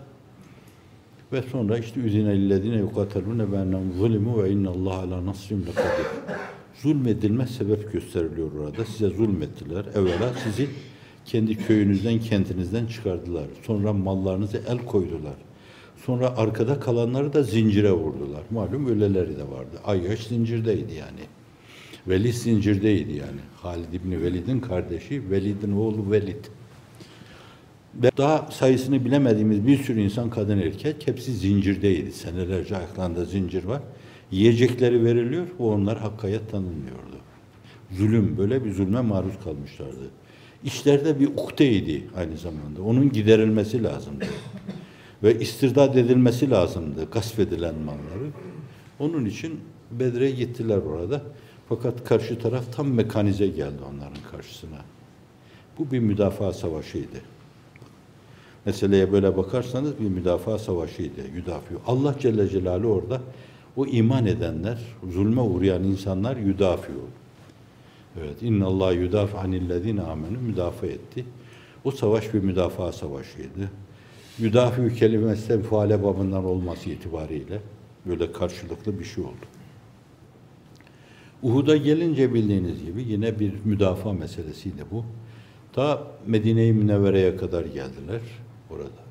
[1.36, 6.06] Ve sonra işte üzine lillezine yukatelune bennehum zulimu ve innallaha ala nasrim lekadir.
[6.82, 8.86] Zulmedilme sebep gösteriliyor orada.
[8.86, 9.86] Size zulmettiler.
[9.96, 10.68] Evvela sizi
[11.26, 13.44] kendi köyünüzden, kentinizden çıkardılar.
[13.68, 15.36] Sonra mallarınızı el koydular.
[16.06, 18.42] Sonra arkada kalanları da zincire vurdular.
[18.52, 19.80] Malum öleleri de vardı.
[19.86, 21.22] Ayyaş zincirdeydi yani.
[22.08, 23.42] Velid zincirdeydi yani.
[23.62, 26.46] Halid İbni Velid'in kardeşi, Velid'in oğlu Velid.
[28.04, 32.12] Ve daha sayısını bilemediğimiz bir sürü insan, kadın erkek hepsi zincirdeydi.
[32.12, 33.82] Senelerce ayaklarında zincir var.
[34.32, 37.16] Yiyecekleri veriliyor, o onlar hakkayet tanınmıyordu.
[37.92, 40.10] Zulüm, böyle bir zulme maruz kalmışlardı.
[40.64, 42.82] İşlerde bir ukteydi aynı zamanda.
[42.86, 44.26] Onun giderilmesi lazımdı.
[45.24, 48.30] Ve istirdat edilmesi lazımdı gasp edilen malları.
[49.00, 49.60] Onun için
[49.92, 51.22] Bedre'ye gittiler orada.
[51.70, 54.78] Fakat karşı taraf tam mekanize geldi onların karşısına.
[55.80, 57.18] Bu bir müdafaa savaşıydı.
[58.66, 61.22] Meseleye böyle bakarsanız bir müdafaa savaşıydı.
[61.36, 61.82] Yudafiyor.
[61.88, 63.22] Allah Celle Celaluhu orada
[63.78, 64.80] o iman edenler,
[65.12, 67.00] zulme uğrayan insanlar yudafiyor.
[68.20, 68.42] Evet.
[68.42, 71.26] İnna Allah yudafi anillezine amenu müdafaa etti.
[71.84, 73.72] O savaş bir müdafaa savaşıydı.
[74.40, 77.62] Yudafi kelimesi faale babından olması itibariyle
[78.06, 79.46] böyle karşılıklı bir şey oldu.
[81.44, 85.06] Uhud'a gelince bildiğiniz gibi yine bir müdafaa meselesiydi bu.
[85.74, 88.22] Ta Medine-i Münevvere'ye kadar geldiler
[88.76, 89.06] orada.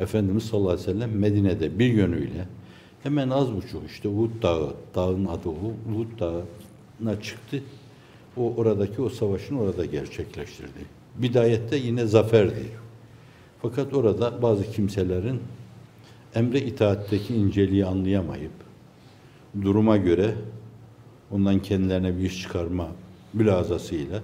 [0.00, 2.46] Efendimiz sallallahu aleyhi ve sellem Medine'de bir yönüyle
[3.02, 7.62] hemen az buçuk işte Uhud Dağı, dağın adı Uhud Dağı'na çıktı.
[8.36, 10.80] O oradaki o savaşın orada gerçekleştirdi.
[11.16, 12.68] Bidayette yine zaferdi.
[13.62, 15.40] Fakat orada bazı kimselerin
[16.34, 18.52] emre itaatteki inceliği anlayamayıp
[19.62, 20.34] duruma göre
[21.30, 22.88] ondan kendilerine bir iş çıkarma
[23.32, 24.22] mülazasıyla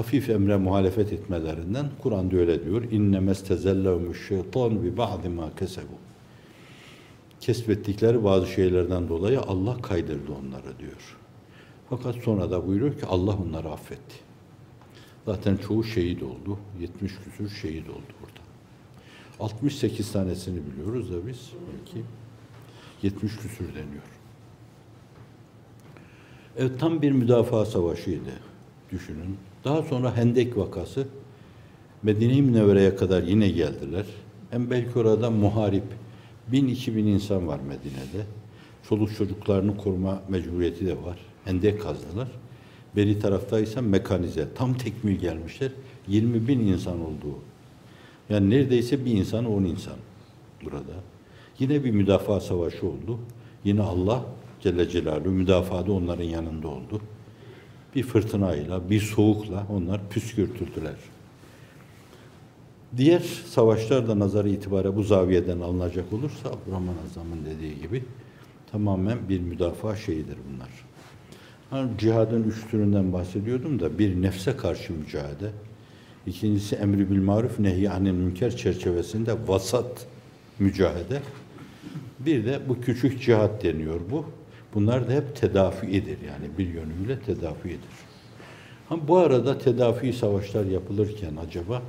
[0.00, 2.82] hafif emre muhalefet etmelerinden Kur'an'da öyle diyor.
[2.82, 5.98] İnne mestezellehumuş şeytan bi ba'di ma kesebu.
[7.40, 11.16] Kesbettikleri bazı şeylerden dolayı Allah kaydırdı onları diyor.
[11.90, 14.16] Fakat sonra da buyuruyor ki Allah onları affetti.
[15.26, 16.58] Zaten çoğu şehit oldu.
[16.80, 18.40] 70 küsür şehit oldu burada.
[19.40, 22.04] 68 tanesini biliyoruz da biz belki
[23.02, 24.04] 70 küsür deniyor.
[26.56, 28.32] Evet tam bir müdafaa savaşıydı
[28.92, 29.49] düşünün.
[29.64, 31.06] Daha sonra Hendek vakası
[32.02, 34.06] Medine-i Münevvere'ye kadar yine geldiler.
[34.50, 35.84] Hem belki orada muharip
[36.52, 38.24] bin iki bin insan var Medine'de.
[38.88, 41.18] Çoluk çocuklarını koruma mecburiyeti de var.
[41.44, 42.28] Hendek kazdılar.
[42.96, 44.48] Beri taraftaysa mekanize.
[44.54, 45.72] Tam tekmil gelmişler.
[46.08, 47.38] 20 bin insan olduğu.
[48.30, 49.96] Yani neredeyse bir insan on insan
[50.64, 50.92] burada.
[51.58, 53.18] Yine bir müdafaa savaşı oldu.
[53.64, 54.24] Yine Allah
[54.60, 57.00] Celle Celaluhu müdafada onların yanında oldu.
[57.94, 60.96] Bir fırtınayla, bir soğukla onlar püskürtüldüler.
[62.96, 68.04] Diğer savaşlar da nazarı itibariyle bu zaviyeden alınacak olursa Abdurrahman Azam'ın dediği gibi
[68.72, 70.68] tamamen bir müdafaa şeyidir bunlar.
[71.70, 75.50] Hani cihadın üç türünden bahsediyordum da bir nefse karşı mücadele,
[76.26, 80.06] ikincisi emri bil maruf nehy anil münker çerçevesinde vasat
[80.58, 81.22] mücadele.
[82.18, 84.24] Bir de bu küçük cihat deniyor bu.
[84.74, 87.90] Bunlar da hep tedafiidir yani bir yönüyle tedafiidir.
[88.88, 91.82] Ha, bu arada tedafi savaşlar yapılırken acaba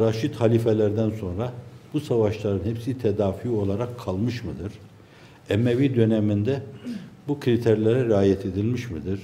[0.00, 1.52] Raşid halifelerden sonra
[1.94, 4.72] bu savaşların hepsi tedafi olarak kalmış mıdır?
[5.50, 6.62] Emevi döneminde
[7.28, 9.20] bu kriterlere riayet edilmiş midir?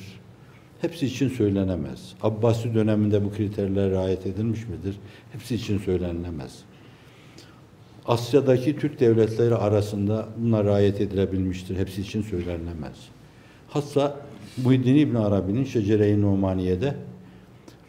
[0.80, 2.14] Hepsi için söylenemez.
[2.22, 4.96] Abbasi döneminde bu kriterlere riayet edilmiş midir?
[5.32, 6.58] Hepsi için söylenemez.
[8.06, 11.76] Asya'daki Türk devletleri arasında buna riayet edilebilmiştir.
[11.76, 12.96] Hepsi için söylenemez.
[13.68, 14.20] Hatta
[14.64, 16.94] Muhyiddin İbn Arabi'nin Şecere-i Numaniye'de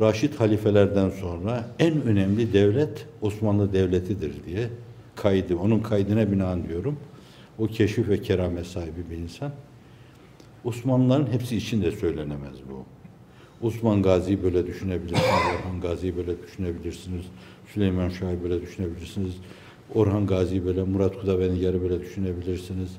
[0.02, 4.70] Raşid halifelerden sonra en önemli devlet Osmanlı Devleti'dir diye
[5.16, 5.56] kaydı.
[5.56, 6.98] Onun kaydına binaen diyorum.
[7.60, 9.52] O keşif ve keramet sahibi bir insan.
[10.64, 12.86] Osmanlıların hepsi için de söylenemez bu.
[13.68, 15.22] Osman Gazi'yi böyle düşünebilirsiniz,
[15.60, 17.26] Orhan Gazi'yi böyle düşünebilirsiniz,
[17.74, 19.34] Süleyman Şah'ı böyle düşünebilirsiniz,
[19.94, 22.90] Orhan Gazi'yi böyle, Murat Kudavendigar'ı böyle düşünebilirsiniz,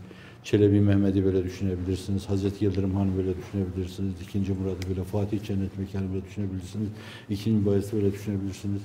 [0.45, 6.15] Çelebi Mehmet'i böyle düşünebilirsiniz, Hazreti Yıldırım Han'ı böyle düşünebilirsiniz, İkinci Murat'ı böyle, Fatih Cennet Mekanı
[6.15, 6.89] böyle düşünebilirsiniz,
[7.31, 8.83] İkinci Bayezid'i böyle düşünebilirsiniz,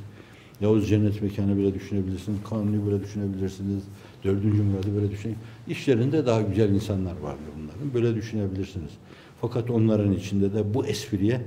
[0.61, 3.83] Yavuz Cennet Mekanı böyle düşünebilirsiniz, Kanuni böyle düşünebilirsiniz,
[4.23, 5.35] Dördüncü Murad'ı böyle düşünün.
[5.67, 7.93] İşlerinde daha güzel insanlar vardır bunların.
[7.93, 8.91] Böyle düşünebilirsiniz.
[9.41, 11.41] Fakat onların içinde de bu espriye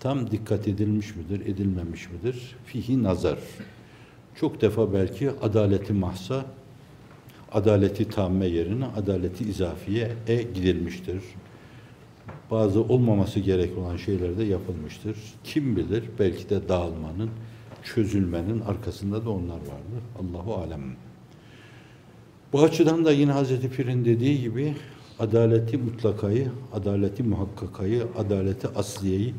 [0.00, 2.56] tam dikkat edilmiş midir, edilmemiş midir?
[2.66, 3.38] Fihi nazar.
[4.40, 6.44] Çok defa belki adaleti mahsa,
[7.52, 11.22] adaleti tamme yerine adaleti izafiye e gidilmiştir.
[12.50, 15.16] Bazı olmaması gerek olan şeyler de yapılmıştır.
[15.44, 17.30] Kim bilir belki de dağılmanın,
[17.82, 20.02] çözülmenin arkasında da onlar vardır.
[20.20, 20.80] Allahu alem.
[22.52, 24.74] Bu açıdan da yine Hazreti Pir'in dediği gibi
[25.18, 29.34] adaleti mutlakayı, adaleti muhakkakayı, adaleti asliyeyi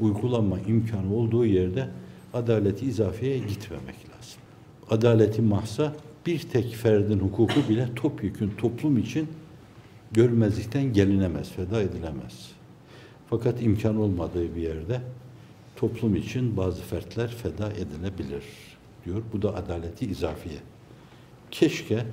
[0.00, 1.88] uygulama imkanı olduğu yerde
[2.34, 4.40] adaleti izafiyeye gitmemek lazım.
[4.90, 5.92] Adaleti mahsa
[6.26, 9.28] bir tek ferdin hukuku bile topyekün toplum için
[10.12, 12.50] görmezlikten gelinemez, feda edilemez.
[13.30, 15.00] Fakat imkan olmadığı bir yerde
[15.76, 18.44] toplum için bazı fertler feda edilebilir
[19.04, 19.22] diyor.
[19.32, 20.58] Bu da adaleti izafiye.
[21.50, 22.04] Keşke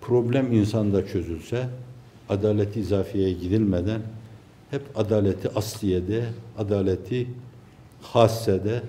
[0.00, 1.68] problem insanda çözülse,
[2.28, 4.00] adaleti izafiyeye gidilmeden
[4.70, 6.24] hep adaleti asliyede,
[6.58, 7.26] adaleti
[8.02, 8.82] hassede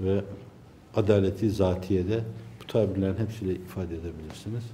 [0.00, 0.20] ve
[0.94, 2.20] adaleti zatiyede
[2.62, 4.64] bu tabirlerin hepsiyle ifade edebilirsiniz.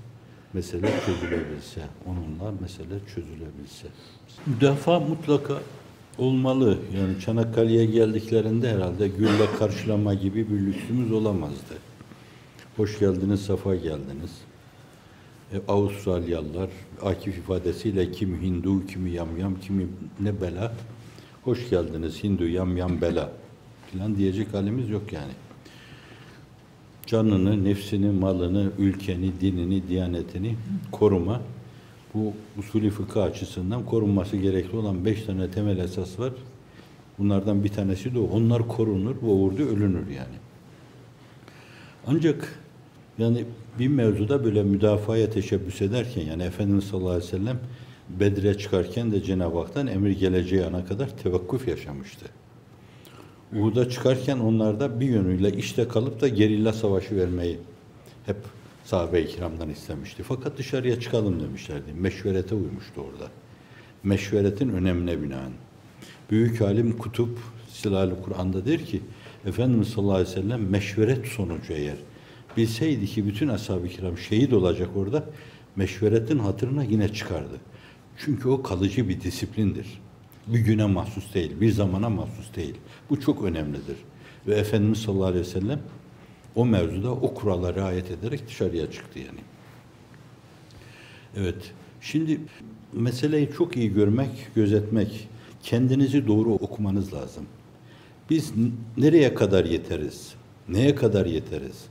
[0.53, 3.87] Mesele çözülebilse, onunla mesele çözülebilse.
[4.47, 5.55] Müdafaa mutlaka
[6.19, 6.79] olmalı.
[6.97, 11.75] Yani Çanakkale'ye geldiklerinde herhalde gülle karşılama gibi bir lüksümüz olamazdı.
[12.77, 14.31] Hoş geldiniz, safa geldiniz.
[15.53, 16.71] E, Avustralyalılar
[17.03, 19.87] Akif ifadesiyle kimi Hindu, kimi yamyam, kimi
[20.21, 20.73] ne bela.
[21.45, 23.33] Hoş geldiniz Hindu, yamyam, bela
[23.93, 25.33] filan diyecek halimiz yok yani.
[27.07, 30.57] Canını, nefsini, malını, ülkeni, dinini, diyanetini
[30.93, 31.41] koruma.
[32.15, 36.33] Bu usulü fıkıh açısından korunması gerekli olan beş tane temel esas var.
[37.19, 38.23] Bunlardan bir tanesi de o.
[38.23, 40.37] Onlar korunur, boğurdu, ölünür yani.
[42.07, 42.59] Ancak
[43.19, 43.45] yani
[43.79, 47.59] bir mevzuda böyle müdafaya teşebbüs ederken yani Efendimiz sallallahu aleyhi ve sellem
[48.09, 52.27] Bedir'e çıkarken de Cenab-ı Hak'tan emir geleceği ana kadar tevakkuf yaşamıştı.
[53.57, 57.59] Uhud'a çıkarken onlarda bir yönüyle işte kalıp da gerilla savaşı vermeyi
[58.27, 58.37] hep
[58.85, 60.23] sahabe-i kiramdan istemişti.
[60.23, 61.93] Fakat dışarıya çıkalım demişlerdi.
[62.01, 63.31] Meşverete uymuştu orada.
[64.03, 65.53] Meşveretin önemine binaen.
[66.31, 67.39] Büyük alim Kutup
[67.69, 69.01] Silahlı Kur'an'da der ki
[69.47, 71.97] Efendimiz sallallahu aleyhi ve sellem meşveret sonucu eğer
[72.57, 75.25] bilseydi ki bütün ashab-ı kiram şehit olacak orada
[75.77, 77.61] meşveretin hatırına yine çıkardı.
[78.17, 79.87] Çünkü o kalıcı bir disiplindir.
[80.47, 82.75] Bir güne mahsus değil, bir zamana mahsus değil.
[83.11, 83.97] Bu çok önemlidir.
[84.47, 85.81] Ve Efendimiz sallallahu aleyhi ve sellem
[86.55, 89.41] o mevzuda o kurala riayet ederek dışarıya çıktı yani.
[91.37, 91.73] Evet.
[92.01, 92.41] Şimdi
[92.93, 95.29] meseleyi çok iyi görmek, gözetmek,
[95.63, 97.45] kendinizi doğru okumanız lazım.
[98.31, 98.53] Biz
[98.97, 100.35] nereye kadar yeteriz?
[100.69, 101.85] Neye kadar yeteriz?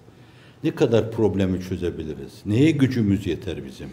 [0.64, 2.42] Ne kadar problemi çözebiliriz?
[2.46, 3.90] Neye gücümüz yeter bizim?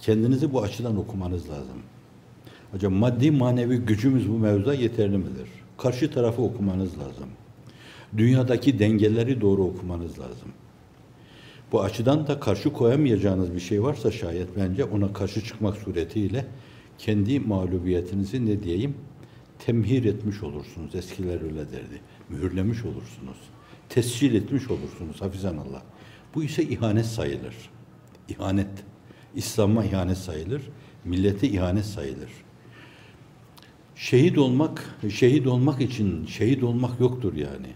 [0.00, 1.82] Kendinizi bu açıdan okumanız lazım.
[2.74, 5.48] Acaba maddi manevi gücümüz bu mevzuda yeterli midir?
[5.78, 7.28] Karşı tarafı okumanız lazım.
[8.16, 10.48] Dünyadaki dengeleri doğru okumanız lazım.
[11.72, 16.46] Bu açıdan da karşı koyamayacağınız bir şey varsa şayet bence ona karşı çıkmak suretiyle
[16.98, 18.94] kendi mağlubiyetinizi ne diyeyim
[19.58, 20.94] temhir etmiş olursunuz.
[20.94, 22.00] Eskiler öyle derdi.
[22.28, 23.38] Mühürlemiş olursunuz.
[23.88, 25.82] Tescil etmiş olursunuz hafizan Allah.
[26.34, 27.54] Bu ise ihanet sayılır.
[28.28, 28.84] İhanet.
[29.34, 30.62] İslam'a ihanet sayılır.
[31.04, 32.43] Millete ihanet sayılır.
[33.96, 37.66] Şehit olmak, şehit olmak için şehit olmak yoktur yani.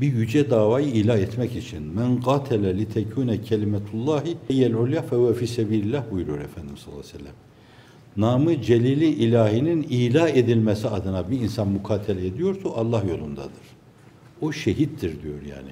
[0.00, 1.82] Bir yüce davayı ilah etmek için.
[1.82, 7.18] Men gatele li tekune kelimetullahi yel ulya fe fi sebilillah buyuruyor Efendimiz sallallahu aleyhi ve
[7.18, 7.34] sellem.
[8.16, 13.68] Namı celili ilahinin ilah edilmesi adına bir insan mukatele ediyorsa Allah yolundadır.
[14.40, 15.70] O şehittir diyor yani.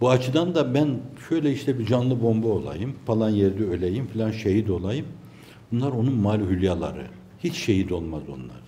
[0.00, 0.88] Bu açıdan da ben
[1.28, 5.06] şöyle işte bir canlı bomba olayım, falan yerde öleyim, falan şehit olayım.
[5.72, 7.06] Bunlar onun mal hülyaları.
[7.44, 8.60] Hiç şehit olmaz onlar.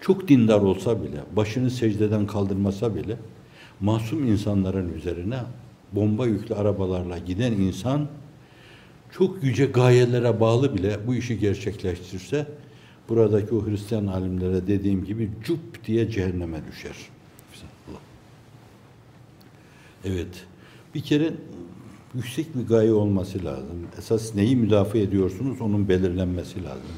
[0.00, 3.16] Çok dindar olsa bile, başını secdeden kaldırmasa bile,
[3.80, 5.40] masum insanların üzerine
[5.92, 8.08] bomba yüklü arabalarla giden insan,
[9.10, 12.46] çok yüce gayelere bağlı bile bu işi gerçekleştirse,
[13.08, 16.96] buradaki o Hristiyan alimlere dediğim gibi cup diye cehenneme düşer.
[20.04, 20.44] Evet.
[20.94, 21.32] Bir kere
[22.14, 23.86] yüksek bir gaye olması lazım.
[23.98, 26.90] Esas neyi müdafaa ediyorsunuz onun belirlenmesi lazım.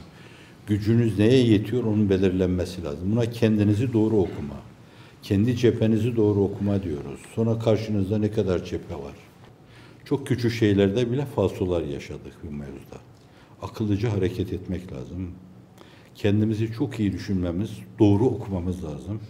[0.67, 3.13] Gücünüz neye yetiyor onun belirlenmesi lazım.
[3.13, 4.57] Buna kendinizi doğru okuma.
[5.23, 7.21] Kendi cephenizi doğru okuma diyoruz.
[7.35, 9.15] Sonra karşınızda ne kadar cephe var.
[10.05, 12.97] Çok küçük şeylerde bile falsolar yaşadık bu mevzuda.
[13.63, 15.31] Akıllıca hareket etmek lazım.
[16.15, 19.21] Kendimizi çok iyi düşünmemiz, doğru okumamız lazım.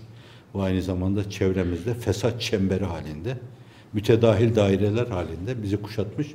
[0.54, 3.38] Bu aynı zamanda çevremizde fesat çemberi halinde
[3.92, 6.34] mütedahil daireler halinde bizi kuşatmış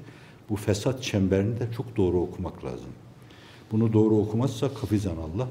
[0.50, 2.90] bu fesat çemberini de çok doğru okumak lazım.
[3.72, 5.48] Bunu doğru okumazsak hafizan Allah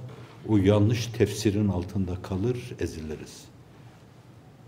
[0.48, 3.44] o yanlış tefsirin altında kalır, eziliriz.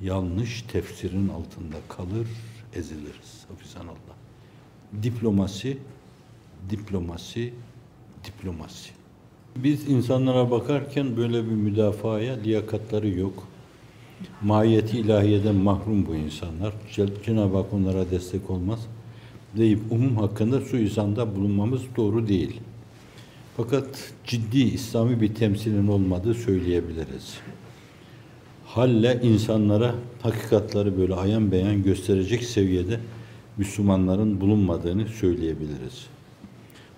[0.01, 2.28] Yanlış tefsirin altında kalır,
[2.74, 3.44] eziliriz.
[3.48, 4.16] Hafizan Allah.
[5.03, 5.78] Diplomasi,
[6.70, 7.55] diplomasi,
[8.24, 8.90] diplomasi.
[9.57, 13.48] Biz insanlara bakarken böyle bir müdafaya liyakatları yok.
[14.42, 16.74] Mahiyeti ilahiyeden mahrum bu insanlar.
[17.24, 18.86] Cenab-ı Hak onlara destek olmaz
[19.57, 22.61] deyip umum hakkında suizanda bulunmamız doğru değil.
[23.62, 27.38] Fakat ciddi İslami bir temsilin olmadığı söyleyebiliriz.
[28.66, 33.00] Halle insanlara hakikatları böyle ayan beyan gösterecek seviyede
[33.56, 36.06] Müslümanların bulunmadığını söyleyebiliriz.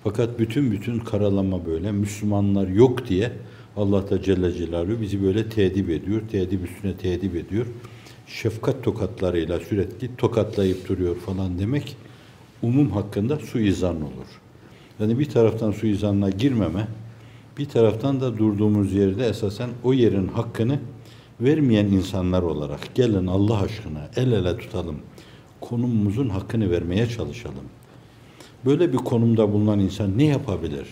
[0.04, 3.32] Fakat bütün bütün karalama böyle Müslümanlar yok diye
[3.76, 6.22] Allah da Celle Celaluhu bizi böyle tedip ediyor.
[6.32, 7.66] Tedip üstüne tedip ediyor.
[8.26, 11.96] Şefkat tokatlarıyla sürekli tokatlayıp duruyor falan demek
[12.62, 14.41] umum hakkında suizan olur.
[15.02, 16.88] Yani bir taraftan suizanla girmeme,
[17.58, 20.78] bir taraftan da durduğumuz yerde esasen o yerin hakkını
[21.40, 24.96] vermeyen insanlar olarak gelin Allah aşkına el ele tutalım.
[25.60, 27.64] Konumumuzun hakkını vermeye çalışalım.
[28.64, 30.86] Böyle bir konumda bulunan insan ne yapabilir?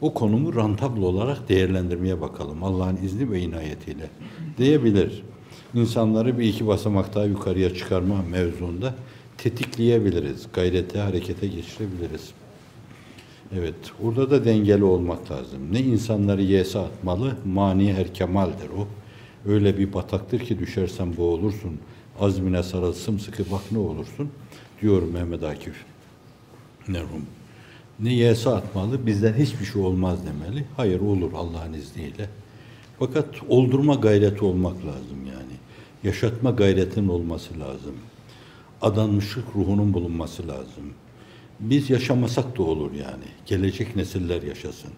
[0.00, 4.10] O konumu rantablo olarak değerlendirmeye bakalım Allah'ın izni ve inayetiyle
[4.58, 5.22] diyebilir.
[5.74, 8.94] İnsanları bir iki basamak daha yukarıya çıkarma mevzuunda
[9.38, 10.46] tetikleyebiliriz.
[10.52, 12.32] Gayrete, harekete geçirebiliriz.
[13.56, 15.72] Evet, orada da dengeli olmak lazım.
[15.72, 18.88] Ne insanları yese atmalı, mani her kemaldir o.
[19.50, 21.78] Öyle bir bataktır ki düşersen boğulursun.
[22.20, 24.30] Azmine sarıl sımsıkı bak ne olursun
[24.82, 25.84] diyor Mehmet Akif.
[26.88, 27.26] Merhum.
[28.00, 30.64] Ne yese atmalı, bizden hiçbir şey olmaz demeli.
[30.76, 32.28] Hayır olur Allah'ın izniyle.
[32.98, 35.52] Fakat oldurma gayreti olmak lazım yani.
[36.04, 37.94] Yaşatma gayretin olması lazım
[38.82, 40.84] adanmışlık ruhunun bulunması lazım.
[41.60, 43.24] Biz yaşamasak da olur yani.
[43.46, 44.90] Gelecek nesiller yaşasın.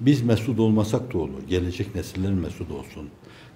[0.00, 1.48] Biz mesut olmasak da olur.
[1.48, 3.08] Gelecek nesiller mesut olsun.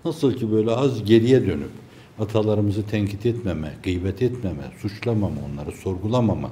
[0.05, 1.71] Nasıl ki böyle az geriye dönüp
[2.19, 6.51] atalarımızı tenkit etmeme, gıybet etmeme, suçlamama, onları sorgulamama,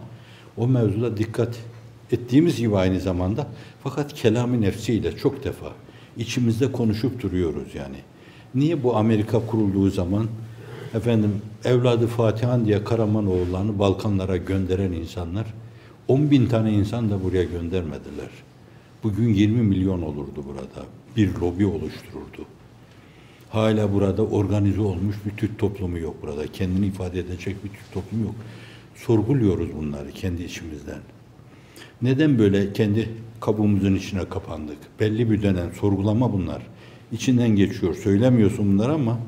[0.57, 1.59] o mevzuda dikkat
[2.12, 3.47] ettiğimiz gibi aynı zamanda
[3.82, 5.72] fakat kelamı nefsiyle çok defa
[6.16, 7.97] içimizde konuşup duruyoruz yani.
[8.55, 10.26] Niye bu Amerika kurulduğu zaman
[10.95, 15.47] efendim evladı Fatihan diye Karamanoğullarını Balkanlara gönderen insanlar
[16.09, 18.29] 10 bin tane insan da buraya göndermediler.
[19.03, 20.87] Bugün 20 milyon olurdu burada.
[21.17, 22.45] Bir lobi oluştururdu.
[23.51, 26.47] Hala burada organize olmuş bir Türk toplumu yok burada.
[26.47, 28.35] Kendini ifade edecek bir Türk toplumu yok.
[28.95, 31.01] Sorguluyoruz bunları kendi içimizden.
[32.03, 33.09] Neden böyle kendi
[33.41, 34.79] kabuğumuzun içine kapandık?
[35.01, 36.63] Belli bir dönem sorgulama bunlar.
[37.13, 37.95] İçinden geçiyor.
[37.95, 39.19] Söylemiyorsun bunları ama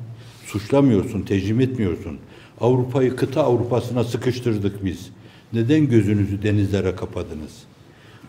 [0.48, 2.18] Suçlamıyorsun, tecrim etmiyorsun.
[2.60, 5.10] Avrupa'yı kıta Avrupa'sına sıkıştırdık biz.
[5.52, 7.62] Neden gözünüzü denizlere kapadınız?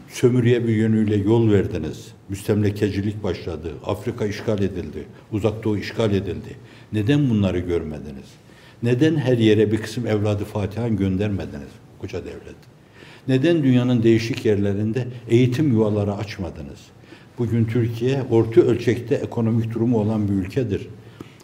[0.09, 2.07] Sömürüye bir yönüyle yol verdiniz.
[2.29, 3.73] Müstemlekecilik başladı.
[3.85, 5.05] Afrika işgal edildi.
[5.31, 6.55] Uzak Doğu işgal edildi.
[6.93, 8.27] Neden bunları görmediniz?
[8.83, 12.55] Neden her yere bir kısım evladı Fatihan göndermediniz koca devlet?
[13.27, 16.79] Neden dünyanın değişik yerlerinde eğitim yuvaları açmadınız?
[17.37, 20.87] Bugün Türkiye orta ölçekte ekonomik durumu olan bir ülkedir.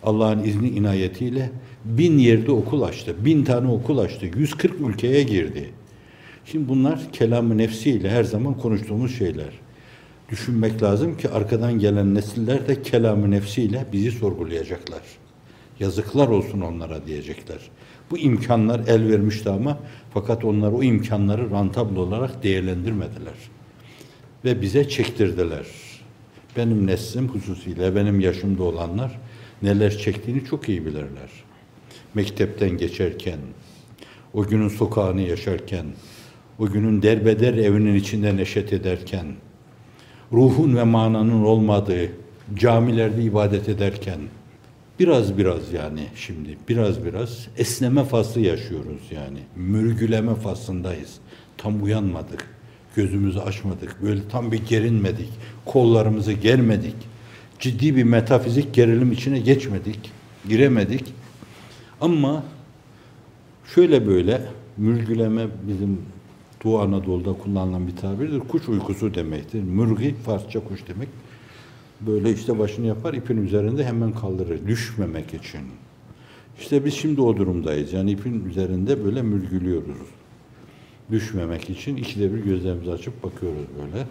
[0.04, 1.52] Allah'ın izni inayetiyle
[1.86, 3.16] bin yerde okul açtı.
[3.26, 4.26] Bin tane okul açtı.
[4.38, 5.70] 140 ülkeye girdi.
[6.46, 9.60] Şimdi bunlar kelamı nefsiyle her zaman konuştuğumuz şeyler.
[10.30, 15.02] Düşünmek lazım ki arkadan gelen nesiller de kelamı nefsiyle bizi sorgulayacaklar.
[15.80, 17.60] Yazıklar olsun onlara diyecekler.
[18.12, 19.78] Bu imkanlar el vermişti ama
[20.14, 23.34] fakat onlar o imkanları rantablo olarak değerlendirmediler.
[24.46, 25.66] Ve bize çektirdiler.
[26.58, 29.20] Benim neslim hususiyle benim yaşımda olanlar
[29.62, 31.45] neler çektiğini çok iyi bilirler.
[32.16, 33.40] Mektepten geçerken,
[34.34, 35.86] o günün sokağını yaşarken,
[36.60, 39.26] o günün derbeder evinin içinde neşet ederken,
[40.34, 42.10] ruhun ve mananın olmadığı
[42.56, 44.20] camilerde ibadet ederken,
[45.00, 49.40] biraz biraz yani şimdi biraz biraz esneme faslı yaşıyoruz yani.
[49.56, 51.14] Mürgüleme faslındayız.
[51.58, 52.48] Tam uyanmadık.
[52.96, 53.96] Gözümüzü açmadık.
[54.04, 55.30] Böyle tam bir gerinmedik.
[55.66, 56.96] Kollarımızı germedik
[57.60, 60.00] ciddi bir metafizik gerilim içine geçmedik,
[60.50, 61.14] giremedik.
[62.02, 62.44] Ama
[63.76, 64.42] şöyle böyle
[64.78, 66.02] mürgüleme bizim
[66.64, 68.40] Doğu Anadolu'da kullanılan bir tabirdir.
[68.40, 69.64] Kuş uykusu demektir.
[69.64, 71.10] Mürgi Farsça kuş demek.
[72.02, 74.68] Böyle işte başını yapar ipin üzerinde hemen kaldırır.
[74.68, 75.62] Düşmemek için.
[76.60, 77.94] İşte biz şimdi o durumdayız.
[77.94, 79.98] Yani ipin üzerinde böyle mürgülüyoruz.
[81.12, 84.06] Düşmemek için ikide bir gözlerimizi açıp bakıyoruz böyle.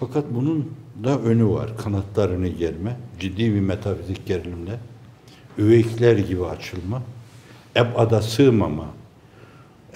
[0.00, 0.70] Fakat bunun
[1.04, 1.76] da önü var.
[1.76, 4.78] Kanatlarını germe, ciddi bir metafizik gerilimle,
[5.58, 7.02] üveyikler gibi açılma,
[7.76, 8.86] ebada sığmama,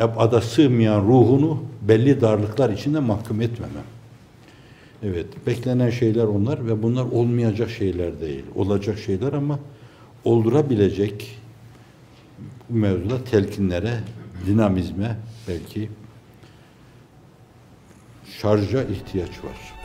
[0.01, 3.85] ebada sığmayan ruhunu belli darlıklar içinde mahkum etmemem.
[5.03, 8.45] Evet, beklenen şeyler onlar ve bunlar olmayacak şeyler değil.
[8.55, 9.59] Olacak şeyler ama
[10.25, 11.39] oldurabilecek
[12.71, 13.95] bu mevzuda telkinlere,
[14.47, 15.17] dinamizme
[15.49, 15.91] belki
[18.41, 19.80] şarja ihtiyaç var.